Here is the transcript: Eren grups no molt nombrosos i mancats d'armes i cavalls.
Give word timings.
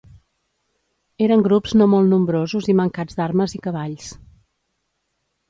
Eren 1.25 1.43
grups 1.47 1.75
no 1.81 1.87
molt 1.91 2.11
nombrosos 2.15 2.71
i 2.73 2.75
mancats 2.81 3.19
d'armes 3.21 3.55
i 3.59 3.63
cavalls. 3.69 4.09